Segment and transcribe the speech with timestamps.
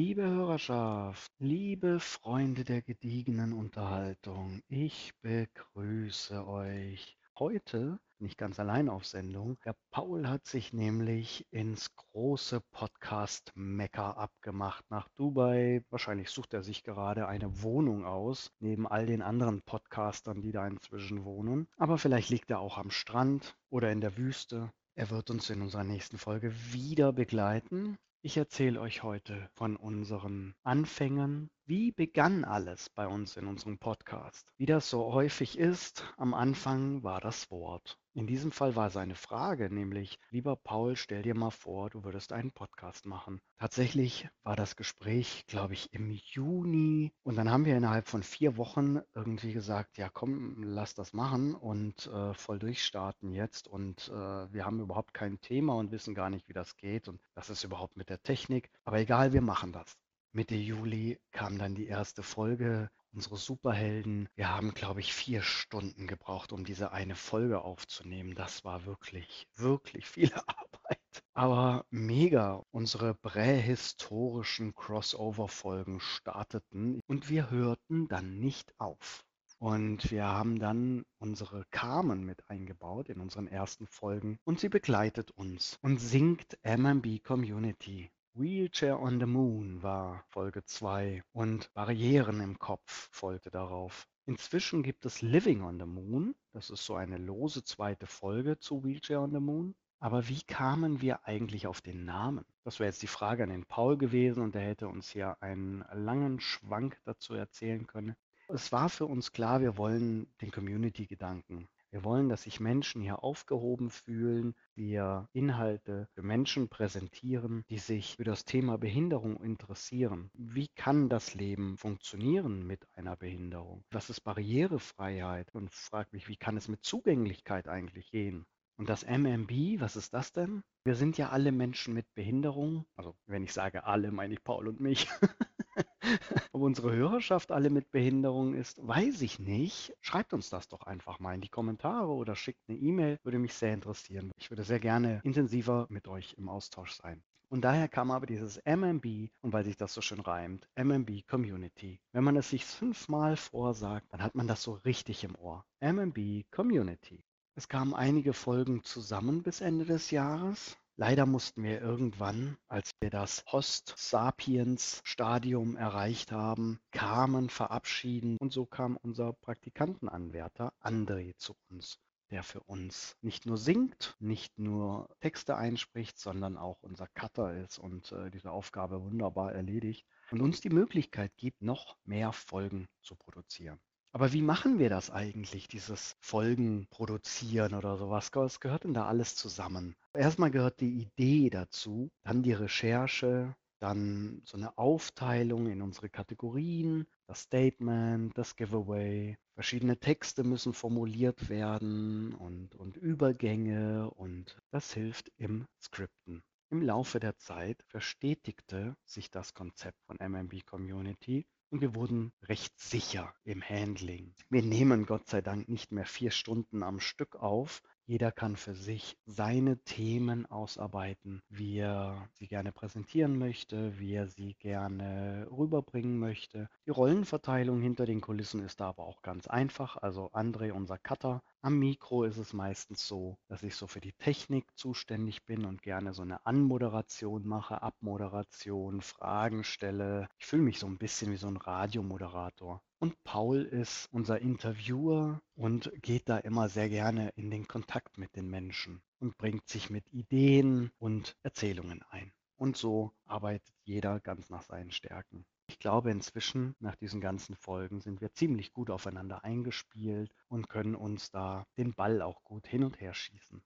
[0.00, 7.18] Liebe Hörerschaft, liebe Freunde der gediegenen Unterhaltung, ich begrüße euch.
[7.36, 9.58] Heute bin ich ganz allein auf Sendung.
[9.64, 15.82] Der Paul hat sich nämlich ins große Podcast-Mekka abgemacht nach Dubai.
[15.90, 20.64] Wahrscheinlich sucht er sich gerade eine Wohnung aus, neben all den anderen Podcastern, die da
[20.64, 21.66] inzwischen wohnen.
[21.76, 24.70] Aber vielleicht liegt er auch am Strand oder in der Wüste.
[24.94, 27.98] Er wird uns in unserer nächsten Folge wieder begleiten.
[28.20, 31.50] Ich erzähle euch heute von unseren Anfängen.
[31.68, 34.54] Wie begann alles bei uns in unserem Podcast?
[34.56, 37.98] Wie das so häufig ist, am Anfang war das Wort.
[38.14, 42.32] In diesem Fall war seine Frage nämlich, lieber Paul, stell dir mal vor, du würdest
[42.32, 43.42] einen Podcast machen.
[43.58, 48.56] Tatsächlich war das Gespräch, glaube ich, im Juni und dann haben wir innerhalb von vier
[48.56, 54.50] Wochen irgendwie gesagt, ja komm, lass das machen und äh, voll durchstarten jetzt und äh,
[54.50, 57.62] wir haben überhaupt kein Thema und wissen gar nicht, wie das geht und was ist
[57.62, 58.70] überhaupt mit der Technik.
[58.86, 59.98] Aber egal, wir machen das.
[60.38, 64.28] Mitte Juli kam dann die erste Folge unsere Superhelden.
[64.36, 68.36] Wir haben, glaube ich, vier Stunden gebraucht, um diese eine Folge aufzunehmen.
[68.36, 71.24] Das war wirklich, wirklich viel Arbeit.
[71.34, 72.62] Aber mega.
[72.70, 79.24] Unsere prähistorischen Crossover-Folgen starteten und wir hörten dann nicht auf.
[79.58, 85.32] Und wir haben dann unsere Carmen mit eingebaut in unseren ersten Folgen und sie begleitet
[85.32, 88.12] uns und singt MMB Community.
[88.38, 94.06] Wheelchair on the Moon war Folge 2 und Barrieren im Kopf folgte darauf.
[94.26, 98.84] Inzwischen gibt es Living on the Moon, das ist so eine lose zweite Folge zu
[98.84, 99.74] Wheelchair on the Moon.
[99.98, 102.44] Aber wie kamen wir eigentlich auf den Namen?
[102.62, 105.84] Das wäre jetzt die Frage an den Paul gewesen und er hätte uns hier einen
[105.92, 108.14] langen Schwank dazu erzählen können.
[108.46, 113.24] Es war für uns klar, wir wollen den Community-Gedanken wir wollen, dass sich Menschen hier
[113.24, 120.30] aufgehoben fühlen, wir Inhalte für Menschen präsentieren, die sich für das Thema Behinderung interessieren.
[120.34, 123.84] Wie kann das Leben funktionieren mit einer Behinderung?
[123.90, 125.54] Was ist Barrierefreiheit?
[125.54, 128.44] Und frag mich, wie kann es mit Zugänglichkeit eigentlich gehen?
[128.76, 130.62] Und das MMB, was ist das denn?
[130.84, 132.86] Wir sind ja alle Menschen mit Behinderung.
[132.96, 135.08] Also wenn ich sage alle, meine ich Paul und mich.
[136.52, 139.94] Ob unsere Hörerschaft alle mit Behinderung ist, weiß ich nicht.
[140.00, 143.18] Schreibt uns das doch einfach mal in die Kommentare oder schickt eine E-Mail.
[143.22, 144.30] Würde mich sehr interessieren.
[144.38, 147.22] Ich würde sehr gerne intensiver mit euch im Austausch sein.
[147.50, 151.98] Und daher kam aber dieses MMB, und weil sich das so schön reimt, MMB Community.
[152.12, 155.64] Wenn man es sich fünfmal vorsagt, dann hat man das so richtig im Ohr.
[155.80, 157.24] MMB Community.
[157.54, 160.76] Es kamen einige Folgen zusammen bis Ende des Jahres.
[161.00, 168.96] Leider mussten wir irgendwann, als wir das Host-Sapiens-Stadium erreicht haben, kamen, verabschieden und so kam
[168.96, 172.00] unser Praktikantenanwärter André zu uns,
[172.32, 177.78] der für uns nicht nur singt, nicht nur Texte einspricht, sondern auch unser Cutter ist
[177.78, 183.14] und äh, diese Aufgabe wunderbar erledigt und uns die Möglichkeit gibt, noch mehr Folgen zu
[183.14, 183.78] produzieren.
[184.12, 188.30] Aber wie machen wir das eigentlich, dieses Folgen produzieren oder sowas?
[188.32, 189.96] Was gehört denn da alles zusammen?
[190.14, 197.06] Erstmal gehört die Idee dazu, dann die Recherche, dann so eine Aufteilung in unsere Kategorien,
[197.26, 199.36] das Statement, das Giveaway.
[199.54, 206.42] Verschiedene Texte müssen formuliert werden und, und Übergänge und das hilft im Skripten.
[206.70, 212.78] Im Laufe der Zeit verstetigte sich das Konzept von MMB Community und wir wurden recht
[212.78, 214.34] sicher im Handling.
[214.48, 218.74] Wir nehmen Gott sei Dank nicht mehr vier Stunden am Stück auf, jeder kann für
[218.74, 226.18] sich seine Themen ausarbeiten, wie er sie gerne präsentieren möchte, wie er sie gerne rüberbringen
[226.18, 226.70] möchte.
[226.86, 229.98] Die Rollenverteilung hinter den Kulissen ist da aber auch ganz einfach.
[229.98, 234.12] Also André, unser Cutter, am Mikro ist es meistens so, dass ich so für die
[234.12, 240.28] Technik zuständig bin und gerne so eine Anmoderation mache, Abmoderation, Fragen stelle.
[240.38, 242.82] Ich fühle mich so ein bisschen wie so ein Radiomoderator.
[243.00, 248.34] Und Paul ist unser Interviewer und geht da immer sehr gerne in den Kontakt mit
[248.36, 252.32] den Menschen und bringt sich mit Ideen und Erzählungen ein.
[252.56, 255.44] Und so arbeitet jeder ganz nach seinen Stärken.
[255.70, 260.94] Ich glaube, inzwischen, nach diesen ganzen Folgen, sind wir ziemlich gut aufeinander eingespielt und können
[260.94, 263.62] uns da den Ball auch gut hin und her schießen.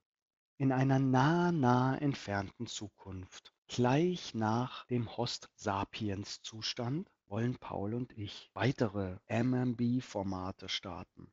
[0.58, 9.16] In einer nah, nah entfernten Zukunft, gleich nach dem Host-Sapiens-Zustand, wollen Paul und ich weitere
[9.28, 11.32] MMB-Formate starten.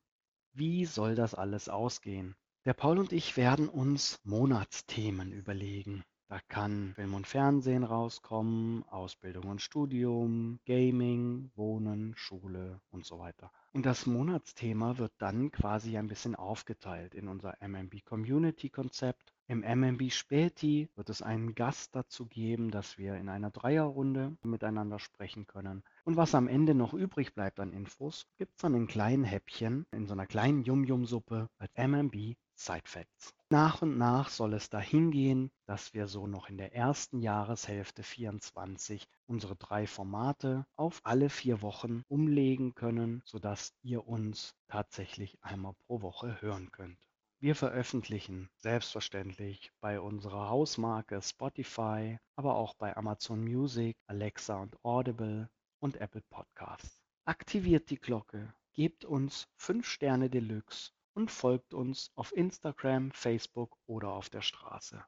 [0.53, 2.35] Wie soll das alles ausgehen?
[2.65, 6.03] Der Paul und ich werden uns Monatsthemen überlegen.
[6.29, 13.51] Da kann Film und Fernsehen rauskommen, Ausbildung und Studium, Gaming, Wohnen, Schule und so weiter.
[13.73, 19.33] Und das Monatsthema wird dann quasi ein bisschen aufgeteilt in unser MMB Community Konzept.
[19.47, 24.99] Im MMB Späti wird es einen Gast dazu geben, dass wir in einer Dreierrunde miteinander
[24.99, 25.83] sprechen können.
[26.03, 29.87] Und was am Ende noch übrig bleibt an Infos, gibt es dann in kleinen Häppchen
[29.91, 33.33] in so einer kleinen Yum-Yum-Suppe als MMB Side Facts.
[33.51, 38.03] Nach und nach soll es dahin gehen, dass wir so noch in der ersten Jahreshälfte
[38.03, 45.73] 24 unsere drei Formate auf alle vier Wochen umlegen können, sodass ihr uns tatsächlich einmal
[45.73, 46.99] pro Woche hören könnt.
[47.39, 55.49] Wir veröffentlichen selbstverständlich bei unserer Hausmarke Spotify, aber auch bei Amazon Music, Alexa und Audible
[55.79, 57.01] und Apple Podcasts.
[57.25, 64.13] Aktiviert die Glocke, gebt uns 5 Sterne Deluxe und folgt uns auf Instagram, Facebook oder
[64.13, 65.03] auf der Straße.